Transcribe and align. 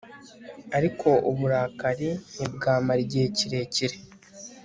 ariko 0.77 1.09
uburakari 1.29 2.09
ntibwamara 2.35 2.99
igihe 3.05 3.27
kirekire 3.37 3.95